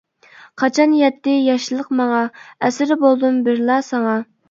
[0.61, 4.23] قاچان يەتتى ياشلىق ماڭا، ئەسىر بولدۇم بىرلا ساڭا.